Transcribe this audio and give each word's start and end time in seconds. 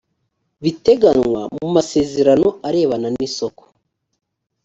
biteganwa 0.63 1.41
mu 1.57 1.67
masezerano 1.75 2.47
arebana 2.67 3.07
n 3.15 3.17
isoko 3.27 3.63